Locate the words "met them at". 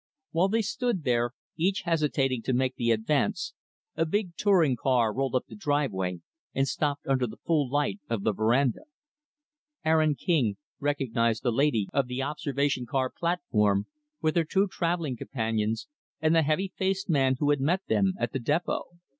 17.61-18.33